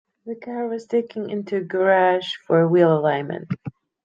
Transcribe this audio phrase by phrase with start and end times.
[0.25, 3.53] The car was taken into the garage for a Wheel Alignment.